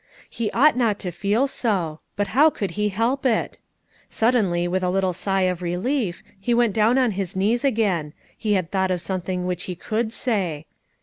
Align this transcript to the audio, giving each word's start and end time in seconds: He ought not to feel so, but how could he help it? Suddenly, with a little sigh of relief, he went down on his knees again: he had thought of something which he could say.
He 0.31 0.49
ought 0.49 0.75
not 0.75 0.97
to 1.01 1.11
feel 1.11 1.45
so, 1.45 1.99
but 2.15 2.29
how 2.29 2.49
could 2.49 2.71
he 2.71 2.89
help 2.89 3.23
it? 3.23 3.59
Suddenly, 4.09 4.67
with 4.67 4.81
a 4.81 4.89
little 4.89 5.13
sigh 5.13 5.43
of 5.43 5.61
relief, 5.61 6.23
he 6.39 6.55
went 6.55 6.73
down 6.73 6.97
on 6.97 7.11
his 7.11 7.35
knees 7.35 7.63
again: 7.63 8.13
he 8.35 8.53
had 8.53 8.71
thought 8.71 8.89
of 8.89 8.99
something 8.99 9.45
which 9.45 9.65
he 9.65 9.75
could 9.75 10.11
say. 10.11 10.65